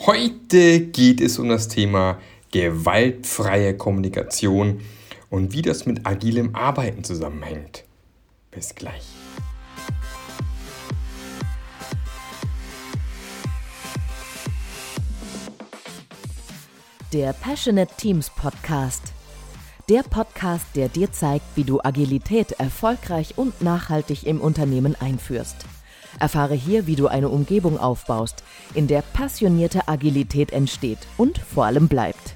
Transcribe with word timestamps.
Heute 0.00 0.80
geht 0.80 1.20
es 1.20 1.38
um 1.38 1.48
das 1.48 1.68
Thema 1.68 2.18
gewaltfreie 2.50 3.76
Kommunikation 3.76 4.80
und 5.30 5.52
wie 5.52 5.62
das 5.62 5.86
mit 5.86 6.04
agilem 6.04 6.54
Arbeiten 6.54 7.04
zusammenhängt. 7.04 7.84
Bis 8.50 8.74
gleich. 8.74 9.04
Der 17.12 17.32
Passionate 17.32 17.94
Teams 17.96 18.30
Podcast. 18.30 19.12
Der 19.88 20.02
Podcast, 20.02 20.66
der 20.74 20.88
dir 20.88 21.12
zeigt, 21.12 21.44
wie 21.54 21.62
du 21.64 21.80
Agilität 21.80 22.52
erfolgreich 22.52 23.38
und 23.38 23.62
nachhaltig 23.62 24.26
im 24.26 24.40
Unternehmen 24.40 24.96
einführst. 24.98 25.66
Erfahre 26.18 26.54
hier, 26.54 26.86
wie 26.86 26.96
du 26.96 27.06
eine 27.08 27.28
Umgebung 27.28 27.78
aufbaust, 27.78 28.42
in 28.74 28.86
der 28.86 29.02
passionierte 29.02 29.88
Agilität 29.88 30.52
entsteht 30.52 30.98
und 31.16 31.38
vor 31.38 31.64
allem 31.64 31.88
bleibt. 31.88 32.34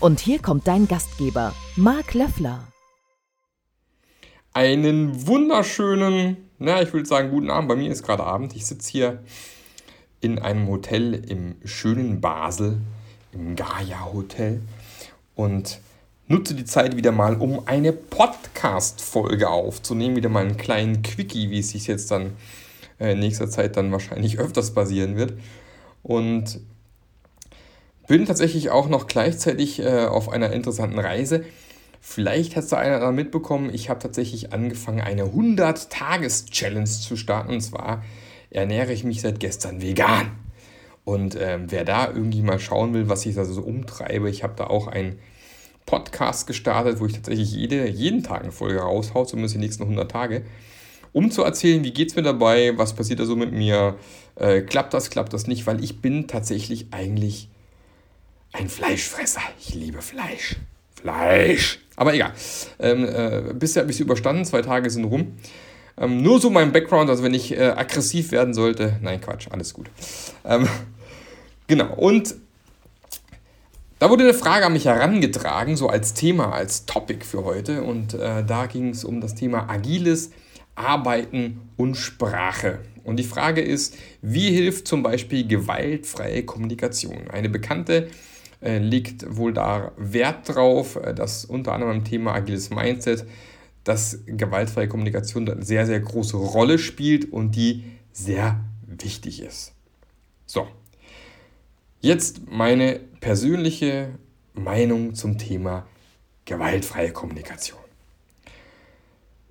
Und 0.00 0.20
hier 0.20 0.40
kommt 0.40 0.66
dein 0.66 0.88
Gastgeber, 0.88 1.54
Marc 1.76 2.14
Löffler. 2.14 2.60
Einen 4.52 5.26
wunderschönen, 5.26 6.36
na, 6.58 6.82
ich 6.82 6.92
würde 6.92 7.06
sagen, 7.06 7.30
guten 7.30 7.50
Abend. 7.50 7.68
Bei 7.68 7.76
mir 7.76 7.90
ist 7.90 8.02
gerade 8.02 8.24
Abend. 8.24 8.56
Ich 8.56 8.66
sitze 8.66 8.90
hier 8.90 9.22
in 10.20 10.38
einem 10.38 10.66
Hotel 10.68 11.14
im 11.14 11.56
schönen 11.64 12.20
Basel, 12.20 12.78
im 13.32 13.54
Gaia 13.56 14.12
Hotel 14.12 14.62
und 15.34 15.80
nutze 16.28 16.54
die 16.54 16.64
Zeit 16.64 16.96
wieder 16.96 17.12
mal, 17.12 17.36
um 17.36 17.66
eine 17.66 17.92
Podcast-Folge 17.92 19.48
aufzunehmen. 19.48 20.16
Wieder 20.16 20.28
mal 20.28 20.44
einen 20.44 20.56
kleinen 20.56 21.02
Quickie, 21.02 21.50
wie 21.50 21.60
es 21.60 21.70
sich 21.70 21.86
jetzt 21.86 22.10
dann 22.10 22.32
in 22.98 23.18
nächster 23.18 23.48
Zeit 23.48 23.76
dann 23.76 23.92
wahrscheinlich 23.92 24.38
öfters 24.40 24.74
passieren 24.74 25.16
wird. 25.16 25.34
Und 26.02 26.60
bin 28.06 28.26
tatsächlich 28.26 28.70
auch 28.70 28.88
noch 28.88 29.06
gleichzeitig 29.06 29.80
äh, 29.80 30.04
auf 30.04 30.28
einer 30.28 30.52
interessanten 30.52 30.98
Reise. 30.98 31.44
Vielleicht 32.00 32.54
hat 32.54 32.64
es 32.64 32.70
da 32.70 32.76
einer 32.76 33.10
mitbekommen, 33.10 33.74
ich 33.74 33.90
habe 33.90 33.98
tatsächlich 33.98 34.52
angefangen, 34.52 35.00
eine 35.00 35.24
100-Tages-Challenge 35.24 36.84
zu 36.84 37.16
starten. 37.16 37.54
Und 37.54 37.60
zwar 37.60 38.04
ernähre 38.50 38.92
ich 38.92 39.02
mich 39.02 39.22
seit 39.22 39.40
gestern 39.40 39.82
vegan. 39.82 40.30
Und 41.04 41.34
äh, 41.34 41.58
wer 41.66 41.84
da 41.84 42.08
irgendwie 42.08 42.42
mal 42.42 42.60
schauen 42.60 42.94
will, 42.94 43.08
was 43.08 43.26
ich 43.26 43.34
da 43.34 43.44
so 43.44 43.62
umtreibe, 43.62 44.30
ich 44.30 44.44
habe 44.44 44.54
da 44.56 44.68
auch 44.68 44.86
einen 44.86 45.18
Podcast 45.84 46.46
gestartet, 46.46 47.00
wo 47.00 47.06
ich 47.06 47.14
tatsächlich 47.14 47.52
jede, 47.52 47.88
jeden 47.88 48.22
Tag 48.22 48.42
eine 48.42 48.52
Folge 48.52 48.80
raushaue, 48.80 49.26
zumindest 49.26 49.54
die 49.54 49.60
nächsten 49.60 49.84
100 49.84 50.10
Tage 50.10 50.42
um 51.16 51.30
zu 51.30 51.44
erzählen, 51.44 51.82
wie 51.82 51.92
geht 51.92 52.10
es 52.10 52.14
mir 52.14 52.22
dabei, 52.22 52.76
was 52.76 52.92
passiert 52.94 53.20
da 53.20 53.24
so 53.24 53.36
mit 53.36 53.50
mir, 53.50 53.96
äh, 54.34 54.60
klappt 54.60 54.92
das, 54.92 55.08
klappt 55.08 55.32
das 55.32 55.46
nicht, 55.46 55.66
weil 55.66 55.82
ich 55.82 56.02
bin 56.02 56.28
tatsächlich 56.28 56.88
eigentlich 56.90 57.48
ein 58.52 58.68
Fleischfresser. 58.68 59.40
Ich 59.58 59.74
liebe 59.74 60.02
Fleisch. 60.02 60.56
Fleisch. 60.94 61.78
Aber 61.96 62.12
egal. 62.12 62.34
Ähm, 62.78 63.04
äh, 63.06 63.54
bisher 63.54 63.80
habe 63.80 63.90
ich 63.90 63.96
es 63.96 64.00
überstanden, 64.00 64.44
zwei 64.44 64.60
Tage 64.60 64.90
sind 64.90 65.04
rum. 65.04 65.38
Ähm, 65.96 66.20
nur 66.20 66.38
so 66.38 66.50
mein 66.50 66.70
Background, 66.70 67.08
also 67.08 67.22
wenn 67.22 67.32
ich 67.32 67.56
äh, 67.56 67.62
aggressiv 67.62 68.30
werden 68.30 68.52
sollte. 68.52 68.98
Nein, 69.00 69.22
Quatsch, 69.22 69.48
alles 69.50 69.72
gut. 69.72 69.86
Ähm, 70.44 70.68
genau, 71.66 71.94
und 71.94 72.34
da 73.98 74.10
wurde 74.10 74.24
eine 74.24 74.34
Frage 74.34 74.66
an 74.66 74.74
mich 74.74 74.84
herangetragen, 74.84 75.76
so 75.76 75.88
als 75.88 76.12
Thema, 76.12 76.52
als 76.52 76.84
Topic 76.84 77.24
für 77.24 77.42
heute. 77.42 77.84
Und 77.84 78.12
äh, 78.12 78.44
da 78.44 78.66
ging 78.66 78.90
es 78.90 79.02
um 79.02 79.22
das 79.22 79.34
Thema 79.34 79.70
agiles 79.70 80.30
Arbeiten 80.76 81.70
und 81.76 81.96
Sprache. 81.96 82.80
Und 83.02 83.16
die 83.18 83.24
Frage 83.24 83.60
ist, 83.60 83.96
wie 84.22 84.50
hilft 84.50 84.86
zum 84.88 85.02
Beispiel 85.02 85.46
gewaltfreie 85.46 86.44
Kommunikation? 86.44 87.28
Eine 87.30 87.48
Bekannte 87.48 88.08
äh, 88.60 88.78
legt 88.78 89.36
wohl 89.36 89.52
da 89.52 89.92
Wert 89.96 90.48
drauf, 90.54 90.96
äh, 90.96 91.14
dass 91.14 91.44
unter 91.44 91.72
anderem 91.72 91.98
im 91.98 92.04
Thema 92.04 92.34
agiles 92.34 92.70
Mindset, 92.70 93.24
dass 93.84 94.20
gewaltfreie 94.26 94.88
Kommunikation 94.88 95.48
eine 95.48 95.62
sehr, 95.64 95.86
sehr 95.86 96.00
große 96.00 96.36
Rolle 96.36 96.78
spielt 96.78 97.32
und 97.32 97.54
die 97.54 97.84
sehr 98.12 98.60
wichtig 98.86 99.40
ist. 99.42 99.72
So, 100.46 100.66
jetzt 102.00 102.50
meine 102.50 103.00
persönliche 103.20 104.10
Meinung 104.54 105.14
zum 105.14 105.38
Thema 105.38 105.86
gewaltfreie 106.44 107.12
Kommunikation. 107.12 107.78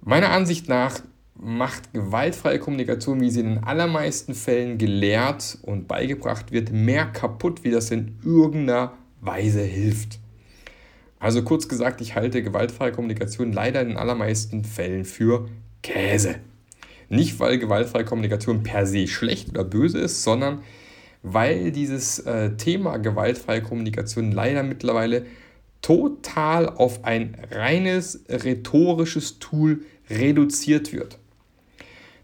Meiner 0.01 0.29
Ansicht 0.29 0.67
nach 0.67 1.01
macht 1.35 1.93
gewaltfreie 1.93 2.59
Kommunikation, 2.59 3.19
wie 3.19 3.29
sie 3.29 3.41
in 3.41 3.55
den 3.55 3.63
allermeisten 3.63 4.33
Fällen 4.33 4.77
gelehrt 4.77 5.57
und 5.61 5.87
beigebracht 5.87 6.51
wird, 6.51 6.71
mehr 6.71 7.05
kaputt, 7.05 7.63
wie 7.63 7.71
das 7.71 7.91
in 7.91 8.17
irgendeiner 8.23 8.93
Weise 9.21 9.61
hilft. 9.61 10.19
Also 11.19 11.43
kurz 11.43 11.67
gesagt, 11.67 12.01
ich 12.01 12.15
halte 12.15 12.43
gewaltfreie 12.43 12.91
Kommunikation 12.91 13.51
leider 13.51 13.81
in 13.81 13.89
den 13.89 13.97
allermeisten 13.97 14.63
Fällen 14.63 15.05
für 15.05 15.49
Käse. 15.81 16.35
Nicht, 17.09 17.39
weil 17.39 17.59
gewaltfreie 17.59 18.05
Kommunikation 18.05 18.63
per 18.63 18.85
se 18.85 19.07
schlecht 19.07 19.49
oder 19.49 19.63
böse 19.63 19.99
ist, 19.99 20.23
sondern 20.23 20.59
weil 21.21 21.71
dieses 21.71 22.19
äh, 22.19 22.55
Thema 22.55 22.97
gewaltfreie 22.97 23.61
Kommunikation 23.61 24.31
leider 24.31 24.63
mittlerweile 24.63 25.25
total 25.81 26.69
auf 26.69 27.03
ein 27.03 27.35
reines 27.51 28.23
rhetorisches 28.29 29.39
Tool 29.39 29.81
reduziert 30.09 30.93
wird. 30.93 31.19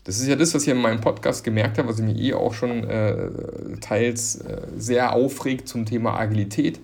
Das 0.04 0.20
ist 0.20 0.28
ja 0.28 0.36
das, 0.36 0.54
was 0.56 0.64
ich 0.64 0.70
in 0.70 0.78
meinem 0.78 1.00
Podcast 1.00 1.44
gemerkt 1.44 1.78
habe, 1.78 1.90
was 1.90 2.00
ich 2.00 2.06
mir 2.06 2.16
eh 2.16 2.34
auch 2.34 2.54
schon 2.54 2.84
äh, 2.86 3.30
teils 3.82 4.36
äh, 4.38 4.62
sehr 4.76 5.14
aufregt 5.14 5.68
zum 5.68 5.86
Thema 5.86 6.20
Agilität, 6.20 6.80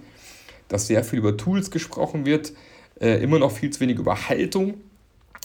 dass 0.67 0.87
sehr 0.87 1.03
viel 1.03 1.19
über 1.19 1.35
Tools 1.35 1.71
gesprochen 1.71 2.25
wird, 2.25 2.53
äh, 2.99 3.21
immer 3.21 3.39
noch 3.39 3.51
viel 3.51 3.71
zu 3.71 3.79
wenig 3.79 3.97
über 3.97 4.29
Haltung. 4.29 4.75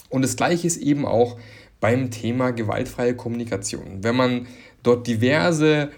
Und 0.09 0.21
das 0.21 0.35
gleiche 0.35 0.67
ist 0.67 0.77
eben 0.77 1.05
auch 1.05 1.37
beim 1.79 2.11
Thema 2.11 2.51
gewaltfreie 2.51 3.15
Kommunikation. 3.15 4.03
Wenn 4.03 4.15
man 4.15 4.47
dort 4.83 5.07
diverse 5.07 5.89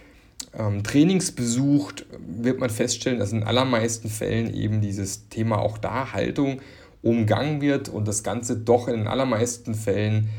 ähm, 0.57 0.83
Trainings 0.83 1.33
besucht, 1.33 2.05
wird 2.25 2.59
man 2.59 2.69
feststellen, 2.69 3.19
dass 3.19 3.33
in 3.33 3.43
allermeisten 3.43 4.09
Fällen 4.09 4.53
eben 4.53 4.79
dieses 4.79 5.27
Thema 5.27 5.59
auch 5.59 5.77
da 5.77 6.13
Haltung 6.13 6.61
umgangen 7.01 7.61
wird 7.61 7.89
und 7.89 8.07
das 8.07 8.23
Ganze 8.23 8.55
doch 8.55 8.87
in 8.87 8.95
den 8.95 9.07
allermeisten 9.07 9.75
Fällen 9.75 10.29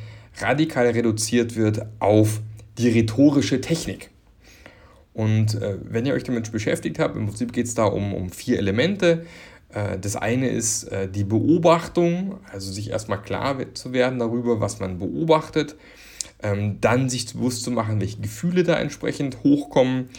radikal 0.41 0.89
reduziert 0.89 1.57
wird 1.57 1.87
auf 1.99 2.41
die 2.79 2.89
rhetorische 2.89 3.61
Technik. 3.61 4.11
Und 5.15 5.55
äh, 5.55 5.77
wenn 5.83 6.05
ihr 6.05 6.13
euch 6.13 6.25
damit 6.25 6.53
beschäftigt 6.53 6.99
habt, 6.99 7.17
im 7.17 7.27
Prinzip 7.27 7.53
geht 7.53 7.67
es 7.67 7.75
da 7.75 7.85
um, 7.85 8.13
um 8.13 8.29
vier 8.29 8.59
Elemente. 8.59 9.25
Äh, 9.71 9.99
das 9.99 10.15
eine 10.15 10.49
ist 10.49 10.85
äh, 10.85 11.09
die 11.09 11.25
Beobachtung, 11.25 12.39
also 12.53 12.71
sich 12.71 12.91
erstmal 12.91 13.23
klar 13.23 13.57
zu 13.73 13.95
werden 13.95 14.19
darüber, 14.19 14.61
was 14.61 14.79
man 14.79 14.99
beobachtet. 14.99 15.77
Ähm, 16.43 16.79
dann 16.83 17.09
sich 17.09 17.33
bewusst 17.33 17.65
zu 17.65 17.71
machen, 17.71 17.99
welche 17.99 18.21
Gefühle 18.21 18.63
da 18.63 18.75
entsprechend 18.75 19.43
hochkommen, 19.43 20.11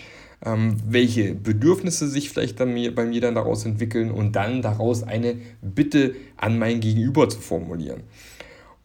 ähm, 0.43 0.77
welche 0.83 1.35
Bedürfnisse 1.35 2.07
sich 2.07 2.31
vielleicht 2.31 2.59
dann 2.59 2.73
mir, 2.73 2.93
bei 2.95 3.05
mir 3.05 3.21
dann 3.21 3.35
daraus 3.35 3.65
entwickeln 3.65 4.09
und 4.09 4.35
dann 4.35 4.63
daraus 4.63 5.03
eine 5.03 5.35
Bitte 5.61 6.15
an 6.37 6.57
mein 6.57 6.79
Gegenüber 6.79 7.29
zu 7.29 7.39
formulieren. 7.39 8.01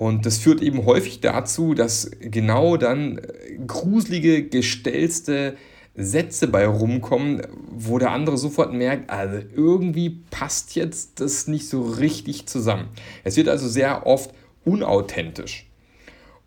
Und 0.03 0.27
das 0.27 0.39
führt 0.39 0.63
eben 0.63 0.85
häufig 0.85 1.21
dazu, 1.21 1.75
dass 1.75 2.11
genau 2.19 2.77
dann 2.77 3.19
äh, 3.19 3.57
gruselige, 3.65 4.43
gestellte 4.43 5.57
Sätze 5.95 6.49
bei 6.49 6.67
rumkommen, 6.67 7.47
wo 7.71 8.01
der 8.01 8.11
andere 8.11 8.37
sofort 8.37 8.73
merkt, 8.73 9.11
also 9.11 9.39
irgendwie 9.55 10.25
passt 10.33 10.75
jetzt 10.75 11.21
das 11.21 11.47
nicht 11.47 11.69
so 11.69 11.83
richtig 11.83 12.47
zusammen. 12.47 12.89
Es 13.23 13.37
wird 13.37 13.49
also 13.49 13.69
sehr 13.69 14.05
oft 14.05 14.35
unauthentisch. 14.65 15.71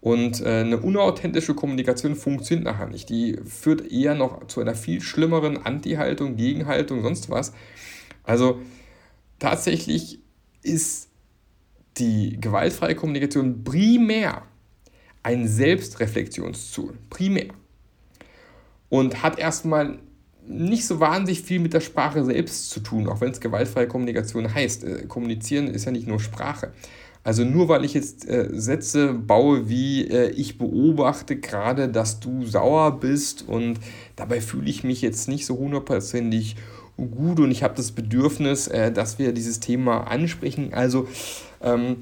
Und 0.01 0.41
äh, 0.41 0.59
eine 0.59 0.77
unauthentische 0.77 1.53
Kommunikation 1.53 2.15
funktioniert 2.17 2.65
nachher 2.65 2.87
nicht. 2.87 3.07
Die 3.07 3.39
führt 3.45 3.89
eher 3.89 4.15
noch 4.15 4.47
zu 4.47 4.59
einer 4.59 4.75
viel 4.75 4.99
schlimmeren 4.99 5.65
Anti-Haltung, 5.65 6.35
Gegenhaltung, 6.35 7.03
sonst 7.03 7.29
was. 7.29 7.53
Also 8.25 8.59
tatsächlich 9.39 10.19
ist 10.61 11.07
die 11.97 12.37
gewaltfreie 12.39 12.95
Kommunikation 12.95 13.63
primär 13.63 14.43
ein 15.23 15.47
Selbstreflexionstool, 15.47 16.93
primär. 17.09 17.47
Und 18.89 19.23
hat 19.23 19.39
erstmal 19.39 19.97
nicht 20.47 20.85
so 20.85 20.99
wahnsinnig 20.99 21.41
viel 21.41 21.59
mit 21.59 21.73
der 21.73 21.79
Sprache 21.79 22.23
selbst 22.23 22.69
zu 22.69 22.79
tun, 22.79 23.09
auch 23.09 23.21
wenn 23.21 23.31
es 23.31 23.39
gewaltfreie 23.39 23.87
Kommunikation 23.87 24.53
heißt. 24.53 24.83
Äh, 24.83 25.05
kommunizieren 25.07 25.67
ist 25.67 25.85
ja 25.85 25.91
nicht 25.91 26.07
nur 26.07 26.19
Sprache. 26.19 26.71
Also 27.23 27.43
nur 27.43 27.67
weil 27.69 27.83
ich 27.83 27.95
jetzt 27.95 28.29
äh, 28.29 28.49
Sätze 28.53 29.13
baue 29.13 29.67
wie 29.67 30.07
äh, 30.07 30.29
ich 30.29 30.59
beobachte 30.59 31.37
gerade, 31.37 31.89
dass 31.89 32.19
du 32.19 32.45
sauer 32.45 32.99
bist 32.99 33.47
und 33.47 33.79
dabei 34.15 34.41
fühle 34.41 34.69
ich 34.69 34.83
mich 34.83 35.01
jetzt 35.01 35.27
nicht 35.27 35.47
so 35.47 35.57
hundertprozentig 35.57 36.55
gut 36.97 37.39
und 37.39 37.49
ich 37.49 37.63
habe 37.63 37.73
das 37.75 37.91
Bedürfnis, 37.91 38.67
äh, 38.67 38.91
dass 38.91 39.17
wir 39.17 39.31
dieses 39.33 39.59
Thema 39.59 40.01
ansprechen. 40.01 40.75
Also 40.75 41.07
ähm, 41.65 41.97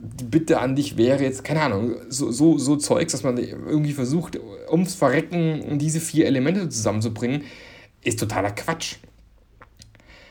die 0.00 0.24
Bitte 0.24 0.60
an 0.60 0.76
dich 0.76 0.96
wäre 0.96 1.22
jetzt, 1.22 1.44
keine 1.44 1.62
Ahnung, 1.62 1.96
so, 2.08 2.30
so, 2.30 2.58
so 2.58 2.76
Zeugs, 2.76 3.12
dass 3.12 3.22
man 3.22 3.38
irgendwie 3.38 3.92
versucht, 3.92 4.38
ums 4.70 4.94
Verrecken 4.94 5.78
diese 5.78 6.00
vier 6.00 6.26
Elemente 6.26 6.68
zusammenzubringen, 6.68 7.42
ist 8.04 8.20
totaler 8.20 8.50
Quatsch. 8.50 8.96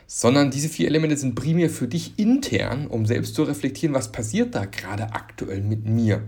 Sondern 0.06 0.51
diese 0.51 0.69
vier 0.69 0.88
Elemente 0.88 1.18
sind 1.18 1.35
primär 1.35 1.69
für 1.69 1.88
dich 1.88 2.18
intern, 2.18 2.88
um 2.88 3.06
selbst 3.06 3.35
zu 3.35 3.44
reflektieren, 3.44 3.94
was 3.94 4.12
passiert 4.12 4.56
da 4.56 4.65
gerade 4.65 5.13
aktuell 5.13 5.62
mit 5.62 5.85
mir. 5.85 6.24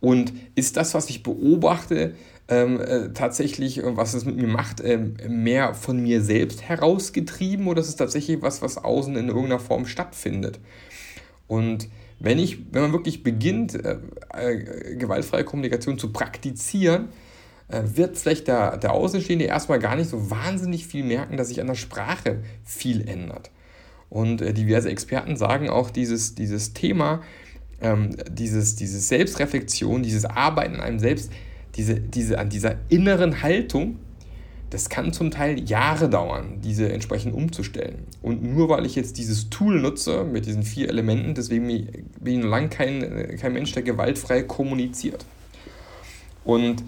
Und 0.00 0.32
ist 0.54 0.76
das, 0.78 0.94
was 0.94 1.10
ich 1.10 1.22
beobachte, 1.22 2.14
ähm, 2.48 2.80
äh, 2.80 3.12
tatsächlich, 3.12 3.78
äh, 3.78 3.96
was 3.96 4.14
es 4.14 4.24
mit 4.24 4.36
mir 4.36 4.48
macht, 4.48 4.82
ähm, 4.82 5.14
mehr 5.28 5.74
von 5.74 6.00
mir 6.00 6.22
selbst 6.22 6.62
herausgetrieben 6.62 7.68
oder 7.68 7.80
ist 7.80 7.88
es 7.88 7.96
tatsächlich 7.96 8.42
was, 8.42 8.62
was 8.62 8.78
außen 8.78 9.14
in 9.16 9.28
irgendeiner 9.28 9.60
Form 9.60 9.86
stattfindet? 9.86 10.58
Und 11.52 11.90
wenn, 12.18 12.38
ich, 12.38 12.72
wenn 12.72 12.80
man 12.80 12.92
wirklich 12.92 13.22
beginnt, 13.22 13.74
äh, 13.74 13.98
äh, 14.32 14.96
gewaltfreie 14.96 15.44
Kommunikation 15.44 15.98
zu 15.98 16.10
praktizieren, 16.10 17.10
äh, 17.68 17.82
wird 17.84 18.16
vielleicht 18.16 18.48
der, 18.48 18.78
der 18.78 18.92
Außenstehende 18.92 19.44
erstmal 19.44 19.78
gar 19.78 19.94
nicht 19.94 20.08
so 20.08 20.30
wahnsinnig 20.30 20.86
viel 20.86 21.04
merken, 21.04 21.36
dass 21.36 21.48
sich 21.48 21.60
an 21.60 21.66
der 21.66 21.74
Sprache 21.74 22.38
viel 22.64 23.06
ändert. 23.06 23.50
Und 24.08 24.40
äh, 24.40 24.54
diverse 24.54 24.88
Experten 24.88 25.36
sagen 25.36 25.68
auch, 25.68 25.90
dieses, 25.90 26.34
dieses 26.34 26.72
Thema, 26.72 27.20
ähm, 27.82 28.16
dieses, 28.30 28.74
diese 28.74 28.98
Selbstreflexion, 28.98 30.02
dieses 30.02 30.24
Arbeiten 30.24 30.76
an 30.76 30.80
einem 30.80 31.00
selbst, 31.00 31.30
diese, 31.74 32.00
diese, 32.00 32.38
an 32.38 32.48
dieser 32.48 32.76
inneren 32.88 33.42
Haltung, 33.42 33.98
das 34.72 34.88
kann 34.88 35.12
zum 35.12 35.30
Teil 35.30 35.68
Jahre 35.68 36.08
dauern, 36.08 36.60
diese 36.64 36.90
entsprechend 36.90 37.34
umzustellen. 37.34 38.06
Und 38.22 38.42
nur 38.42 38.70
weil 38.70 38.86
ich 38.86 38.94
jetzt 38.94 39.18
dieses 39.18 39.50
Tool 39.50 39.78
nutze 39.80 40.24
mit 40.24 40.46
diesen 40.46 40.62
vier 40.62 40.88
Elementen, 40.88 41.34
deswegen 41.34 41.66
bin 41.66 42.38
ich 42.38 42.42
noch 42.42 42.48
lange 42.48 42.70
kein, 42.70 43.36
kein 43.38 43.52
Mensch, 43.52 43.72
der 43.72 43.82
gewaltfrei 43.82 44.42
kommuniziert. 44.42 45.26
Und 46.44 46.82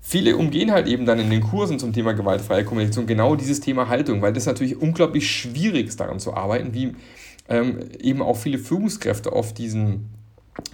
viele 0.00 0.38
umgehen 0.38 0.70
halt 0.70 0.86
eben 0.86 1.04
dann 1.04 1.18
in 1.18 1.28
den 1.28 1.42
Kursen 1.42 1.78
zum 1.78 1.92
Thema 1.92 2.14
gewaltfreie 2.14 2.64
Kommunikation 2.64 3.06
genau 3.06 3.36
dieses 3.36 3.60
Thema 3.60 3.88
Haltung, 3.88 4.22
weil 4.22 4.32
das 4.32 4.46
natürlich 4.46 4.80
unglaublich 4.80 5.30
schwierig 5.30 5.88
ist, 5.88 6.00
daran 6.00 6.18
zu 6.18 6.32
arbeiten, 6.32 6.72
wie 6.72 6.94
ähm, 7.50 7.80
eben 8.00 8.22
auch 8.22 8.38
viele 8.38 8.58
Führungskräfte 8.58 9.32
auf 9.32 9.52
diesen, 9.52 10.08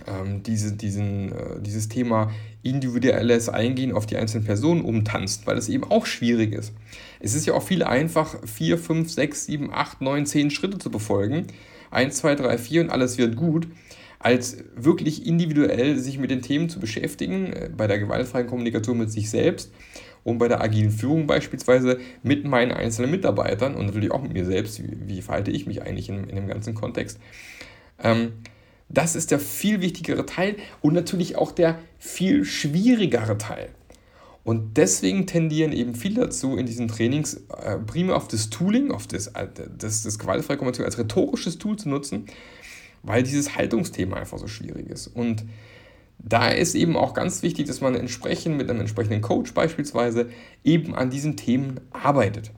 ähm, 0.06 0.43
diese, 0.43 0.73
diesen, 0.73 1.32
äh, 1.32 1.61
dieses 1.61 1.88
Thema 1.88 2.31
individuelles 2.62 3.49
Eingehen 3.49 3.93
auf 3.93 4.06
die 4.06 4.17
einzelnen 4.17 4.44
Personen 4.44 4.82
umtanzt, 4.82 5.46
weil 5.46 5.58
es 5.58 5.69
eben 5.69 5.84
auch 5.84 6.06
schwierig 6.06 6.52
ist. 6.52 6.73
Es 7.20 7.34
ist 7.34 7.46
ja 7.46 7.55
auch 7.55 7.62
viel 7.62 7.82
einfach, 7.82 8.37
4, 8.46 8.79
5, 8.79 9.11
6, 9.11 9.46
7, 9.46 9.73
8, 9.73 10.00
9, 10.00 10.26
10 10.26 10.50
Schritte 10.50 10.79
zu 10.79 10.90
befolgen. 10.90 11.46
1, 11.90 12.17
2, 12.17 12.37
3, 12.37 12.58
4 12.58 12.81
und 12.82 12.90
alles 12.90 13.19
wird 13.19 13.37
gut, 13.37 13.69
als 14.19 14.58
wirklich 14.76 15.26
individuell 15.26 15.99
sich 15.99 16.19
mit 16.19 16.31
den 16.31 16.43
Themen 16.43 16.69
zu 16.69 16.79
beschäftigen, 16.79 17.52
äh, 17.52 17.70
bei 17.76 17.87
der 17.87 17.99
gewaltfreien 17.99 18.46
Kommunikation 18.46 18.99
mit 18.99 19.11
sich 19.11 19.31
selbst 19.31 19.73
und 20.25 20.38
bei 20.38 20.46
der 20.46 20.61
agilen 20.61 20.90
Führung 20.90 21.26
beispielsweise 21.26 21.99
mit 22.23 22.44
meinen 22.44 22.70
einzelnen 22.70 23.11
Mitarbeitern 23.11 23.75
und 23.75 23.87
natürlich 23.87 24.12
auch 24.12 24.23
mit 24.23 24.32
mir 24.32 24.44
selbst, 24.44 24.82
wie, 24.82 24.96
wie 25.06 25.23
verhalte 25.23 25.50
ich 25.50 25.67
mich 25.67 25.82
eigentlich 25.82 26.08
in, 26.08 26.29
in 26.29 26.37
dem 26.37 26.46
ganzen 26.46 26.75
Kontext. 26.75 27.19
Ähm, 28.02 28.32
das 28.93 29.17
ist 29.17 29.31
der 29.31 29.39
viel 29.39 29.81
wichtigere 29.81 30.27
Teil 30.27 30.56
und 30.81 30.94
natürlich 30.94 31.37
auch 31.37 31.53
der 31.53 31.79
viel 31.99 32.44
schwierigere 32.44 33.39
Teil. 33.39 33.71
Und 34.44 34.77
deswegen 34.77 35.27
tendieren 35.27 35.73
eben 35.73 35.94
viele 35.94 36.23
dazu, 36.23 36.56
in 36.56 36.67
diesen 36.67 36.89
Trainings 36.89 37.43
äh, 37.62 37.79
primär 37.79 38.17
auf 38.17 38.27
das 38.27 38.50
Tooling, 38.50 38.91
auf 38.91 39.06
das, 39.06 39.29
äh, 39.29 39.47
das, 39.79 40.03
das 40.03 40.19
Kommunikation 40.19 40.85
als 40.85 40.99
rhetorisches 40.99 41.59
Tool 41.59 41.77
zu 41.77 41.89
nutzen, 41.89 42.27
weil 43.03 43.23
dieses 43.23 43.56
Haltungsthema 43.56 44.17
einfach 44.17 44.39
so 44.39 44.49
schwierig 44.49 44.91
ist. 44.91 45.06
Und 45.06 45.44
da 46.19 46.49
ist 46.49 46.75
eben 46.75 46.97
auch 46.97 47.15
ganz 47.15 47.43
wichtig, 47.43 47.67
dass 47.67 47.81
man 47.81 47.94
entsprechend 47.94 48.56
mit 48.56 48.69
einem 48.69 48.81
entsprechenden 48.81 49.23
Coach 49.23 49.55
beispielsweise 49.55 50.29
eben 50.65 50.94
an 50.94 51.11
diesen 51.11 51.37
Themen 51.37 51.81
arbeitet. 51.91 52.53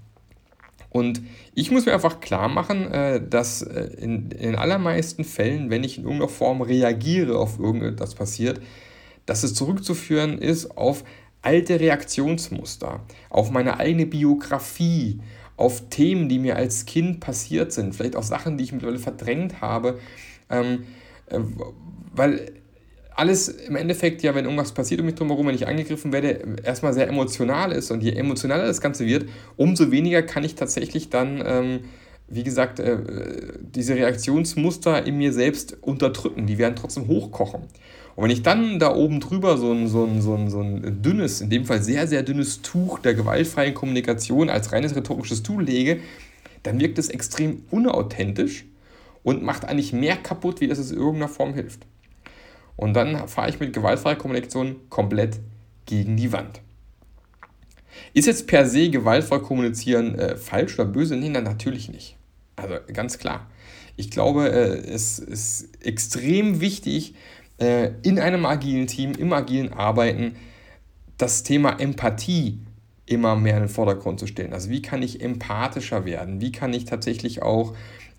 Und 0.94 1.23
ich 1.55 1.73
muss 1.73 1.87
mir 1.87 1.93
einfach 1.93 2.20
klar 2.20 2.46
machen, 2.49 2.87
äh, 2.93 3.20
dass 3.20 3.62
äh, 3.62 3.81
in, 3.99 4.29
den 4.29 4.55
allermeisten 4.55 5.25
Fällen, 5.25 5.69
wenn 5.69 5.82
ich 5.82 5.99
in 5.99 6.05
irgendeiner 6.05 6.29
Form 6.29 6.62
reagiere 6.62 7.37
auf 7.37 7.58
irgendetwas 7.58 8.14
passiert, 8.14 8.61
dass 9.26 9.43
es 9.43 9.55
zurückzuführen 9.55 10.38
ist 10.38 10.76
auf 10.76 11.02
alte 11.43 11.81
Reaktionsmuster, 11.81 13.00
auf 13.29 13.50
meine 13.50 13.81
eigene 13.81 14.06
Biografie, 14.06 15.19
auf 15.56 15.88
Themen, 15.88 16.29
die 16.29 16.38
mir 16.38 16.55
als 16.55 16.87
Kind 16.87 17.19
passiert 17.19 17.73
sind, 17.73 17.96
vielleicht 17.96 18.14
auch 18.14 18.23
Sachen, 18.23 18.56
die 18.56 18.62
ich 18.62 18.73
mittlerweile 18.73 19.00
verdrängt 19.00 19.61
habe, 19.61 19.99
ähm, 20.49 20.85
äh, 21.26 21.41
weil 22.14 22.52
alles 23.14 23.49
im 23.49 23.76
Endeffekt 23.76 24.22
ja, 24.22 24.34
wenn 24.34 24.44
irgendwas 24.44 24.72
passiert 24.72 25.00
um 25.00 25.06
mich 25.06 25.14
drumherum, 25.14 25.46
wenn 25.46 25.55
ich 25.55 25.66
angegriffen 25.66 26.12
werde, 26.12 26.56
erstmal 26.62 26.93
sehr 26.93 27.08
emotional 27.08 27.72
ist. 27.72 27.90
Und 27.90 28.02
je 28.02 28.12
emotionaler 28.12 28.66
das 28.66 28.81
Ganze 28.81 29.06
wird, 29.06 29.28
umso 29.56 29.90
weniger 29.90 30.22
kann 30.22 30.44
ich 30.44 30.55
tatsächlich 30.55 31.11
dann, 31.11 31.43
ähm, 31.46 31.81
wie 32.28 32.43
gesagt, 32.43 32.81
äh, 32.81 32.99
diese 33.61 33.94
Reaktionsmuster 33.94 35.06
in 35.06 35.19
mir 35.19 35.32
selbst 35.32 35.76
unterdrücken. 35.81 36.46
Die 36.46 36.58
werden 36.58 36.75
trotzdem 36.76 37.06
hochkochen. 37.06 37.62
Und 38.16 38.25
wenn 38.25 38.31
ich 38.31 38.43
dann 38.43 38.78
da 38.78 38.94
oben 38.94 39.20
drüber 39.20 39.58
so 39.58 39.72
ein, 39.72 39.88
so, 39.88 40.05
ein, 40.05 40.20
so, 40.20 40.34
ein, 40.34 40.50
so 40.50 40.60
ein 40.60 41.02
dünnes, 41.02 41.40
in 41.40 41.50
dem 41.50 41.64
Fall 41.64 41.82
sehr, 41.82 42.06
sehr 42.06 42.22
dünnes 42.22 42.62
Tuch 42.62 42.99
der 42.99 43.14
gewaltfreien 43.14 43.75
Kommunikation 43.75 44.50
als 44.50 44.72
reines 44.72 44.94
rhetorisches 44.94 45.43
Tool 45.43 45.64
lege, 45.64 45.99
dann 46.62 46.81
wirkt 46.81 46.99
es 46.99 47.08
extrem 47.08 47.62
unauthentisch 47.70 48.64
und 49.22 49.43
macht 49.43 49.64
eigentlich 49.64 49.93
mehr 49.93 50.17
kaputt, 50.17 50.60
wie 50.60 50.69
dass 50.69 50.78
es 50.78 50.93
in 50.93 50.99
irgendeiner 50.99 51.28
Form 51.28 51.55
hilft. 51.55 51.87
Und 52.76 52.94
dann 52.94 53.28
fahre 53.28 53.50
ich 53.50 53.60
mit 53.60 53.72
gewaltfreier 53.72 54.16
Kommunikation 54.16 54.76
komplett 54.88 55.40
gegen 55.86 56.16
die 56.16 56.32
Wand. 56.32 56.60
Ist 58.12 58.26
jetzt 58.26 58.46
per 58.46 58.66
se 58.66 58.90
gewaltfrei 58.90 59.38
kommunizieren 59.38 60.18
äh, 60.18 60.36
falsch 60.36 60.78
oder 60.78 60.88
böse? 60.88 61.16
Nee, 61.16 61.28
nein, 61.28 61.44
natürlich 61.44 61.88
nicht. 61.88 62.16
Also 62.56 62.74
ganz 62.92 63.18
klar. 63.18 63.48
Ich 63.96 64.10
glaube, 64.10 64.50
äh, 64.50 64.90
es 64.90 65.18
ist 65.18 65.68
extrem 65.84 66.60
wichtig, 66.60 67.14
äh, 67.58 67.90
in 68.02 68.18
einem 68.18 68.46
agilen 68.46 68.86
Team, 68.86 69.12
im 69.12 69.32
agilen 69.32 69.72
Arbeiten, 69.72 70.36
das 71.18 71.44
Thema 71.44 71.78
Empathie 71.78 72.58
immer 73.06 73.36
mehr 73.36 73.54
in 73.56 73.64
den 73.64 73.68
Vordergrund 73.68 74.18
zu 74.18 74.26
stellen. 74.26 74.52
Also 74.52 74.70
wie 74.70 74.82
kann 74.82 75.02
ich 75.02 75.20
empathischer 75.20 76.04
werden? 76.04 76.40
Wie 76.40 76.52
kann 76.52 76.72
ich 76.72 76.86
tatsächlich 76.86 77.42
auch 77.42 77.74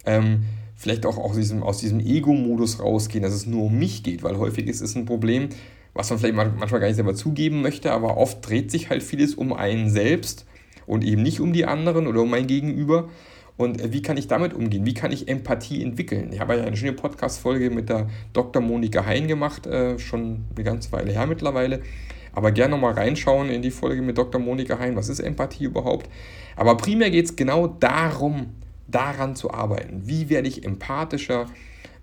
ähm, 0.06 0.46
vielleicht 0.76 1.06
auch 1.06 1.18
aus 1.18 1.36
diesem, 1.36 1.64
aus 1.64 1.80
diesem 1.80 2.00
Ego-Modus 2.00 2.80
rausgehen, 2.80 3.24
dass 3.24 3.34
es 3.34 3.46
nur 3.46 3.64
um 3.64 3.80
mich 3.80 4.04
geht, 4.04 4.24
weil 4.24 4.38
häufig 4.38 4.68
ist 4.68 4.82
es 4.82 4.96
ein 4.96 5.06
Problem, 5.06 5.50
was 5.94 6.10
man 6.10 6.20
vielleicht 6.20 6.36
manchmal 6.36 6.82
gar 6.82 6.88
nicht 6.88 6.98
selber 6.98 7.16
zugeben 7.16 7.62
möchte, 7.62 7.92
aber 7.92 8.18
oft 8.18 8.48
dreht 8.48 8.70
sich 8.70 8.90
halt 8.90 9.02
vieles 9.02 9.34
um 9.34 9.54
einen 9.54 9.90
selbst 9.90 10.46
und 10.86 11.04
eben 11.04 11.24
nicht 11.24 11.40
um 11.40 11.54
die 11.54 11.66
anderen 11.66 12.08
oder 12.08 12.22
um 12.22 12.30
mein 12.30 12.48
Gegenüber. 12.48 13.10
Und 13.58 13.82
äh, 13.82 13.94
wie 13.94 14.02
kann 14.02 14.18
ich 14.18 14.28
damit 14.28 14.54
umgehen? 14.54 14.86
Wie 14.86 14.94
kann 14.94 15.14
ich 15.14 15.30
Empathie 15.30 15.82
entwickeln? 15.82 16.32
Ich 16.34 16.42
habe 16.42 16.58
ja 16.58 16.66
eine 16.66 16.76
schöne 16.76 16.94
Podcast-Folge 16.94 17.70
mit 17.70 17.88
der 17.88 18.10
Dr. 18.34 18.62
Monika 18.62 19.06
Hein 19.06 19.28
gemacht, 19.28 19.66
äh, 19.66 19.98
schon 19.98 20.44
eine 20.54 20.64
ganze 20.66 20.92
Weile 20.92 21.14
her 21.14 21.26
mittlerweile. 21.26 21.82
Aber 22.34 22.52
gerne 22.52 22.72
nochmal 22.72 22.94
reinschauen 22.94 23.50
in 23.50 23.62
die 23.62 23.72
Folge 23.72 24.02
mit 24.02 24.18
Dr. 24.18 24.42
Monika 24.42 24.78
Hein. 24.78 24.98
Was 24.98 25.08
ist 25.08 25.22
Empathie 25.22 25.64
überhaupt? 25.64 26.10
Aber 26.58 26.76
primär 26.76 27.10
geht 27.10 27.26
es 27.26 27.36
genau 27.38 27.68
darum, 27.68 28.48
daran 28.88 29.36
zu 29.36 29.52
arbeiten. 29.52 30.04
Wie 30.06 30.30
werde 30.30 30.48
ich 30.48 30.64
empathischer? 30.66 31.48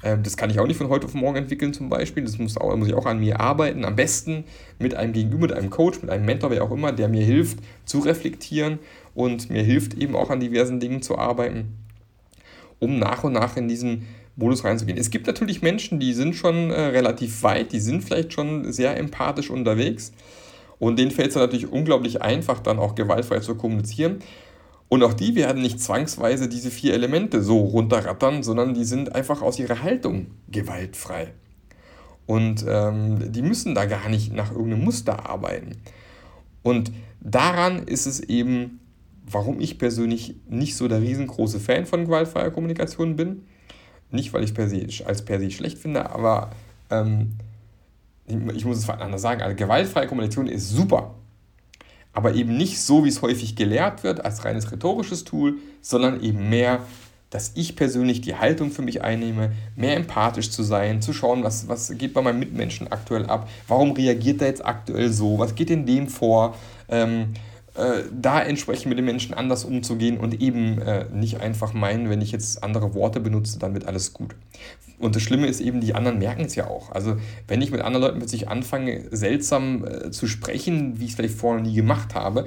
Ähm, 0.03 0.23
das 0.23 0.37
kann 0.37 0.51
ich 0.51 0.59
auch 0.59 0.67
nicht 0.67 0.77
von 0.77 0.89
heute 0.89 1.07
auf 1.07 1.15
morgen 1.15 1.37
entwickeln 1.37 1.73
zum 1.73 1.89
Beispiel. 1.89 2.25
Das 2.25 2.39
muss, 2.39 2.57
auch, 2.57 2.75
muss 2.77 2.89
ich 2.89 2.95
auch 2.95 3.07
an 3.07 3.21
mir 3.21 3.41
arbeiten. 3.41 3.85
Am 3.85 3.97
besten 3.97 4.45
mit 4.79 4.95
einem 4.95 5.12
Gegenüber, 5.12 5.49
mit 5.49 5.53
einem 5.53 5.71
Coach, 5.71 6.03
mit 6.03 6.11
einem 6.11 6.25
Mentor, 6.25 6.51
wer 6.51 6.62
auch 6.65 6.73
immer, 6.73 6.93
der 6.93 7.09
mir 7.09 7.25
hilft 7.25 7.59
zu 7.85 8.01
reflektieren 8.01 8.79
und 9.15 9.51
mir 9.51 9.62
hilft 9.62 9.95
eben 9.95 10.17
auch 10.17 10.31
an 10.31 10.41
diversen 10.41 10.81
Dingen 10.81 11.03
zu 11.03 11.19
arbeiten, 11.19 11.77
um 12.79 12.99
nach 12.99 13.25
und 13.25 13.33
nach 13.33 13.57
in 13.57 13.69
diesen 13.69 14.07
Modus 14.37 14.65
reinzugehen. 14.65 14.99
Es 14.99 15.11
gibt 15.11 15.27
natürlich 15.27 15.62
Menschen, 15.62 16.01
die 16.01 16.15
sind 16.15 16.35
schon 16.35 16.71
äh, 16.71 16.81
relativ 16.81 17.43
weit, 17.43 17.73
die 17.73 17.81
sind 17.81 18.03
vielleicht 18.03 18.33
schon 18.33 18.73
sehr 18.73 18.97
empathisch 18.97 19.51
unterwegs 19.51 20.12
und 20.79 20.99
denen 20.99 21.11
fällt 21.11 21.31
es 21.31 21.37
natürlich 21.37 21.71
unglaublich 21.71 22.23
einfach, 22.23 22.61
dann 22.61 22.79
auch 22.79 22.95
gewaltfrei 22.95 23.41
zu 23.41 23.55
kommunizieren. 23.55 24.21
Und 24.92 25.02
auch 25.04 25.14
die 25.14 25.34
werden 25.37 25.62
nicht 25.62 25.80
zwangsweise 25.80 26.50
diese 26.50 26.70
vier 26.70 26.92
Elemente 26.92 27.42
so 27.42 27.61
runterrattern, 27.61 28.42
sondern 28.42 28.75
die 28.75 28.84
sind 28.84 29.14
einfach 29.14 29.40
aus 29.40 29.58
ihrer 29.58 29.82
Haltung 29.82 30.26
gewaltfrei. 30.50 31.32
Und 32.26 32.66
ähm, 32.68 33.32
die 33.32 33.40
müssen 33.40 33.75
da 33.75 33.87
gar 33.87 34.11
nicht 34.11 34.34
nach 34.34 34.50
irgendeinem 34.50 34.84
Muster 34.84 35.30
arbeiten. 35.30 35.78
Und 36.62 36.92
daran 37.22 37.84
ist 37.84 38.04
es 38.04 38.20
eben, 38.20 38.80
warum 39.25 39.62
ich 39.62 39.78
persönlich 39.78 40.37
nicht 40.46 40.76
so 40.76 40.88
der 40.88 41.00
riesengroße 41.00 41.58
Fan 41.58 41.87
von 41.87 42.04
gewaltfreier 42.04 42.50
Kommunikation 42.50 43.16
bin. 43.16 43.46
Nicht, 44.11 44.34
weil 44.34 44.44
ich 44.44 44.52
se, 44.54 45.06
als 45.06 45.25
per 45.25 45.40
se 45.40 45.50
schlecht 45.50 45.78
finde, 45.78 46.11
aber 46.11 46.50
ähm, 46.90 47.38
ich 48.26 48.66
muss 48.66 48.76
es 48.76 48.90
anders 48.90 49.22
sagen, 49.22 49.40
also 49.40 49.56
gewaltfreie 49.56 50.06
Kommunikation 50.06 50.49
ist 50.49 50.68
super 50.68 51.14
aber 52.12 52.35
eben 52.35 52.57
nicht 52.57 52.81
so, 52.81 53.04
wie 53.04 53.09
es 53.09 53.23
häufig 53.23 53.57
gelehrt 53.57 54.04
wird, 54.04 54.25
als 54.25 54.45
reines 54.45 54.71
rhetorisches 54.71 55.25
Tool, 55.25 55.57
sondern 55.81 56.23
eben 56.23 56.50
mehr, 56.50 56.81
dass 57.31 57.52
ich 57.54 57.76
persönlich 57.76 58.21
die 58.21 58.35
Haltung 58.35 58.71
für 58.71 58.83
mich 58.83 59.02
einnehme, 59.02 59.52
mehr 59.75 59.97
empathisch 59.97 60.50
zu 60.50 60.62
sein, 60.62 61.00
zu 61.00 61.14
schauen, 61.14 61.42
was, 61.42 61.66
was 61.66 61.97
geht 61.97 62.12
bei 62.12 62.21
meinem 62.21 62.38
Mitmenschen 62.38 62.92
aktuell 62.92 63.25
ab, 63.26 63.49
warum 63.69 63.92
reagiert 63.92 64.42
er 64.42 64.49
jetzt 64.49 64.64
aktuell 64.64 65.11
so, 65.11 65.38
was 65.38 65.54
geht 65.54 65.71
in 65.71 65.87
dem 65.87 66.09
vor, 66.09 66.54
ähm, 66.90 67.33
äh, 67.75 68.02
da 68.12 68.43
entsprechend 68.43 68.87
mit 68.87 68.99
den 68.99 69.05
Menschen 69.05 69.35
anders 69.35 69.64
umzugehen 69.64 70.19
und 70.19 70.41
eben 70.41 70.79
äh, 70.83 71.07
nicht 71.12 71.41
einfach 71.41 71.73
meinen, 71.73 72.11
wenn 72.11 72.21
ich 72.21 72.31
jetzt 72.31 72.62
andere 72.62 72.95
Worte 72.95 73.19
benutze, 73.21 73.59
dann 73.59 73.73
wird 73.73 73.87
alles 73.87 74.12
gut. 74.12 74.35
Und 74.99 75.17
das 75.17 75.23
Schlimme 75.23 75.47
ist 75.47 75.61
eben, 75.61 75.81
die 75.81 75.95
anderen 75.95 76.19
merken 76.19 76.43
es 76.43 76.55
ja 76.55 76.69
auch. 76.69 76.93
Also 76.93 77.17
wenn 77.49 77.62
ich 77.62 77.71
mit 77.71 77.81
anderen 77.81 78.02
Leuten 78.05 78.19
plötzlich 78.19 78.49
anfange, 78.49 79.07
seltsam 79.11 79.85
äh, 79.85 80.11
zu 80.11 80.26
sprechen, 80.26 81.00
wie 81.00 81.05
ich 81.05 81.11
es 81.11 81.17
vielleicht 81.17 81.35
vorher 81.35 81.62
nie 81.62 81.75
gemacht 81.75 82.14
habe, 82.14 82.47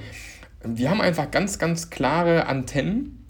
wir 0.64 0.90
haben 0.90 1.02
einfach 1.02 1.32
ganz, 1.32 1.60
ganz 1.60 1.90
klare 1.90 2.46
Antennen 2.46 3.26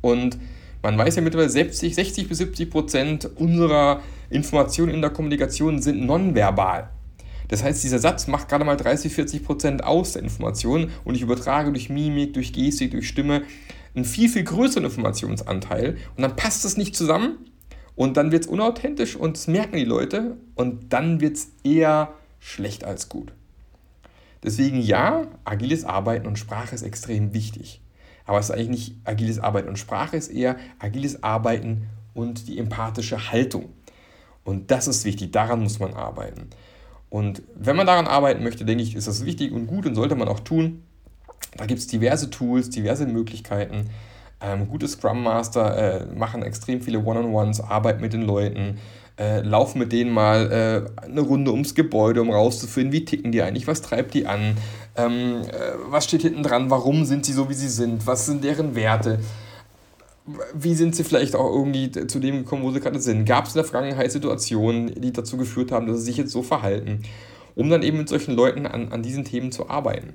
und 0.00 0.38
man 0.82 0.96
weiß 0.96 1.16
ja 1.16 1.22
mittlerweile, 1.22 1.50
70, 1.50 1.94
60 1.94 2.28
bis 2.28 2.38
70 2.38 2.70
Prozent 2.70 3.30
unserer 3.36 4.00
Informationen 4.30 4.94
in 4.94 5.00
der 5.00 5.10
Kommunikation 5.10 5.82
sind 5.82 6.04
nonverbal. 6.04 6.90
Das 7.48 7.62
heißt, 7.62 7.82
dieser 7.84 7.98
Satz 7.98 8.26
macht 8.26 8.48
gerade 8.48 8.64
mal 8.64 8.76
30, 8.76 9.12
40 9.12 9.44
Prozent 9.44 9.84
aus 9.84 10.12
der 10.12 10.22
Information 10.22 10.90
und 11.04 11.14
ich 11.14 11.22
übertrage 11.22 11.70
durch 11.70 11.88
Mimik, 11.88 12.34
durch 12.34 12.52
Gestik, 12.52 12.90
durch 12.90 13.08
Stimme 13.08 13.42
einen 13.94 14.04
viel, 14.04 14.28
viel 14.28 14.44
größeren 14.44 14.84
Informationsanteil 14.84 15.96
und 16.16 16.22
dann 16.22 16.36
passt 16.36 16.64
es 16.64 16.76
nicht 16.76 16.96
zusammen 16.96 17.38
und 17.94 18.16
dann 18.16 18.30
wird 18.30 18.44
es 18.44 18.48
unauthentisch 18.48 19.16
und 19.16 19.36
das 19.36 19.46
merken 19.46 19.76
die 19.76 19.84
Leute 19.84 20.36
und 20.54 20.92
dann 20.92 21.20
wird 21.20 21.36
es 21.36 21.52
eher 21.64 22.12
schlecht 22.38 22.84
als 22.84 23.08
gut. 23.08 23.32
Deswegen 24.42 24.80
ja, 24.80 25.26
agiles 25.44 25.84
Arbeiten 25.84 26.26
und 26.26 26.38
Sprache 26.38 26.74
ist 26.74 26.82
extrem 26.82 27.32
wichtig. 27.32 27.80
Aber 28.26 28.38
es 28.38 28.46
ist 28.46 28.50
eigentlich 28.52 28.68
nicht 28.68 28.96
agiles 29.04 29.38
Arbeiten 29.38 29.68
und 29.68 29.78
Sprache, 29.78 30.16
es 30.16 30.28
ist 30.28 30.36
eher 30.36 30.56
agiles 30.78 31.22
Arbeiten 31.22 31.86
und 32.12 32.48
die 32.48 32.58
empathische 32.58 33.30
Haltung. 33.30 33.70
Und 34.44 34.70
das 34.70 34.88
ist 34.88 35.04
wichtig, 35.04 35.32
daran 35.32 35.62
muss 35.62 35.78
man 35.78 35.94
arbeiten. 35.94 36.50
Und 37.10 37.42
wenn 37.54 37.76
man 37.76 37.86
daran 37.86 38.06
arbeiten 38.06 38.42
möchte, 38.42 38.64
denke 38.64 38.82
ich, 38.82 38.94
ist 38.94 39.08
das 39.08 39.24
wichtig 39.24 39.52
und 39.52 39.66
gut 39.66 39.86
und 39.86 39.94
sollte 39.94 40.16
man 40.16 40.28
auch 40.28 40.40
tun. 40.40 40.82
Da 41.56 41.66
gibt 41.66 41.80
es 41.80 41.86
diverse 41.86 42.30
Tools, 42.30 42.70
diverse 42.70 43.06
Möglichkeiten. 43.06 43.88
Ähm, 44.40 44.68
gute 44.68 44.86
Scrum 44.86 45.22
Master 45.22 45.76
äh, 45.76 46.06
machen 46.14 46.42
extrem 46.42 46.82
viele 46.82 47.02
One-on-Ones, 47.02 47.60
arbeiten 47.60 48.02
mit 48.02 48.12
den 48.12 48.22
Leuten, 48.22 48.78
äh, 49.18 49.40
laufen 49.40 49.78
mit 49.78 49.92
denen 49.92 50.10
mal 50.10 50.90
äh, 51.00 51.04
eine 51.04 51.22
Runde 51.22 51.52
ums 51.52 51.74
Gebäude, 51.74 52.20
um 52.20 52.30
rauszufinden, 52.30 52.92
wie 52.92 53.06
ticken 53.06 53.32
die 53.32 53.40
eigentlich, 53.40 53.66
was 53.66 53.80
treibt 53.80 54.12
die 54.12 54.26
an, 54.26 54.58
ähm, 54.96 55.42
äh, 55.48 55.52
was 55.88 56.04
steht 56.04 56.20
hinten 56.22 56.42
dran, 56.42 56.68
warum 56.68 57.06
sind 57.06 57.24
sie 57.24 57.32
so, 57.32 57.48
wie 57.48 57.54
sie 57.54 57.68
sind, 57.68 58.06
was 58.06 58.26
sind 58.26 58.44
deren 58.44 58.74
Werte 58.74 59.20
wie 60.54 60.74
sind 60.74 60.96
sie 60.96 61.04
vielleicht 61.04 61.36
auch 61.36 61.52
irgendwie 61.54 61.90
zu 61.90 62.18
dem 62.18 62.38
gekommen, 62.38 62.62
wo 62.62 62.72
sie 62.72 62.80
gerade 62.80 63.00
sind? 63.00 63.24
Gab 63.24 63.46
es 63.46 63.54
in 63.54 63.58
der 63.58 63.64
Vergangenheit 63.64 64.10
Situationen, 64.10 65.00
die 65.00 65.12
dazu 65.12 65.36
geführt 65.36 65.72
haben, 65.72 65.86
dass 65.86 65.98
sie 65.98 66.06
sich 66.06 66.16
jetzt 66.16 66.32
so 66.32 66.42
verhalten, 66.42 67.02
um 67.54 67.70
dann 67.70 67.82
eben 67.82 67.98
mit 67.98 68.08
solchen 68.08 68.34
Leuten 68.34 68.66
an, 68.66 68.92
an 68.92 69.02
diesen 69.02 69.24
Themen 69.24 69.52
zu 69.52 69.70
arbeiten? 69.70 70.14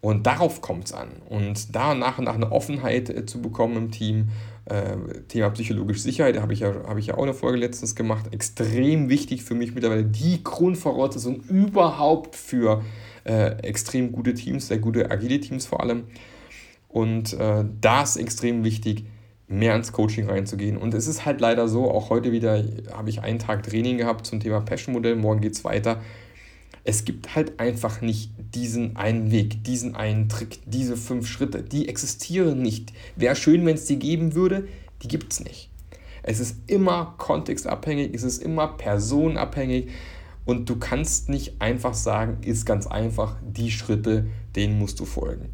Und 0.00 0.26
darauf 0.26 0.60
kommt 0.60 0.86
es 0.86 0.92
an. 0.92 1.08
Und 1.28 1.74
da 1.74 1.94
nach 1.94 2.18
und 2.18 2.24
nach 2.24 2.34
eine 2.34 2.52
Offenheit 2.52 3.10
äh, 3.10 3.26
zu 3.26 3.42
bekommen 3.42 3.76
im 3.76 3.90
Team. 3.90 4.28
Äh, 4.66 4.96
Thema 5.28 5.50
psychologische 5.50 6.00
Sicherheit, 6.00 6.36
da 6.36 6.42
habe 6.42 6.52
ich, 6.52 6.60
ja, 6.60 6.72
hab 6.86 6.98
ich 6.98 7.06
ja 7.06 7.16
auch 7.16 7.22
eine 7.22 7.34
Folge 7.34 7.58
letztens 7.58 7.94
gemacht. 7.94 8.26
Extrem 8.32 9.08
wichtig 9.08 9.42
für 9.42 9.54
mich 9.54 9.74
mittlerweile 9.74 10.04
die 10.04 10.42
Grundvoraussetzung 10.42 11.40
überhaupt 11.42 12.36
für 12.36 12.82
äh, 13.24 13.58
extrem 13.62 14.12
gute 14.12 14.34
Teams, 14.34 14.68
sehr 14.68 14.78
gute 14.78 15.10
agile 15.10 15.40
Teams 15.40 15.66
vor 15.66 15.80
allem. 15.80 16.04
Und 16.88 17.32
äh, 17.34 17.64
da 17.80 18.02
ist 18.02 18.16
extrem 18.16 18.64
wichtig, 18.64 19.04
mehr 19.48 19.76
ins 19.76 19.92
Coaching 19.92 20.28
reinzugehen. 20.28 20.76
Und 20.76 20.94
es 20.94 21.06
ist 21.06 21.24
halt 21.24 21.40
leider 21.40 21.68
so, 21.68 21.90
auch 21.90 22.10
heute 22.10 22.32
wieder 22.32 22.64
habe 22.92 23.10
ich 23.10 23.20
einen 23.22 23.38
Tag 23.38 23.62
Training 23.62 23.98
gehabt 23.98 24.26
zum 24.26 24.40
Thema 24.40 24.60
Passion-Modell, 24.60 25.16
morgen 25.16 25.40
geht 25.40 25.54
es 25.54 25.64
weiter. 25.64 26.00
Es 26.84 27.04
gibt 27.04 27.34
halt 27.34 27.58
einfach 27.58 28.00
nicht 28.00 28.30
diesen 28.54 28.96
einen 28.96 29.30
Weg, 29.30 29.64
diesen 29.64 29.96
einen 29.96 30.28
Trick, 30.28 30.60
diese 30.66 30.96
fünf 30.96 31.26
Schritte. 31.26 31.62
Die 31.62 31.88
existieren 31.88 32.62
nicht. 32.62 32.92
Wäre 33.16 33.34
schön, 33.34 33.66
wenn 33.66 33.74
es 33.74 33.86
die 33.86 33.98
geben 33.98 34.34
würde, 34.34 34.68
die 35.02 35.08
gibt 35.08 35.32
es 35.32 35.40
nicht. 35.40 35.70
Es 36.22 36.40
ist 36.40 36.56
immer 36.66 37.14
kontextabhängig, 37.18 38.12
es 38.12 38.24
ist 38.24 38.42
immer 38.42 38.68
personenabhängig 38.68 39.88
und 40.44 40.68
du 40.68 40.76
kannst 40.76 41.28
nicht 41.28 41.60
einfach 41.60 41.94
sagen, 41.94 42.38
ist 42.42 42.66
ganz 42.66 42.86
einfach, 42.86 43.36
die 43.42 43.70
Schritte, 43.70 44.26
denen 44.54 44.78
musst 44.78 44.98
du 44.98 45.04
folgen. 45.04 45.50